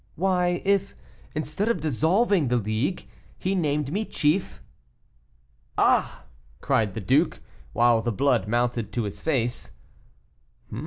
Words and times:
"Why, 0.15 0.63
if, 0.65 0.95
instead 1.35 1.69
of 1.69 1.79
dissolving 1.79 2.47
the 2.47 2.57
League, 2.57 3.07
he 3.37 3.53
named 3.53 3.93
me 3.93 4.03
chief" 4.03 4.59
"Ah!" 5.77 6.23
cried 6.59 6.95
the 6.95 6.99
duke, 6.99 7.39
while 7.71 8.01
the 8.01 8.11
blood 8.11 8.47
mounted 8.47 8.91
to 8.93 9.03
his 9.03 9.21
face. 9.21 9.73